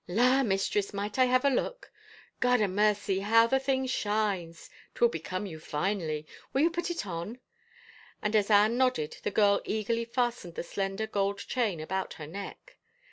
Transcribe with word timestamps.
"La, 0.23 0.41
mistress, 0.41 0.95
might 0.95 1.19
I 1.19 1.25
have 1.25 1.45
a 1.45 1.49
look?— 1.51 1.91
God 2.39 2.59
a 2.59 2.67
mercy, 2.67 3.19
how 3.19 3.45
the 3.45 3.59
thing 3.59 3.85
shines! 3.85 4.67
'Twill 4.95 5.09
become 5.11 5.45
you 5.45 5.59
finely. 5.59 6.25
Will 6.53 6.61
you 6.61 6.71
put 6.71 6.89
it 6.89 7.05
on?" 7.05 7.39
and 8.19 8.35
as 8.35 8.49
Anne 8.49 8.79
nodded 8.79 9.17
the 9.21 9.29
girl 9.29 9.61
eagerly 9.63 10.05
fastened 10.05 10.55
the 10.55 10.63
slender 10.63 11.05
gold 11.05 11.37
chain 11.37 11.79
about 11.79 12.13
her 12.13 12.25
neck. 12.25 12.77